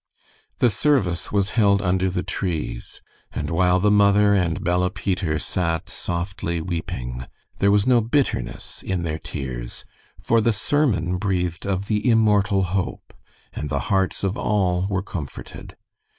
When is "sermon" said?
10.53-11.17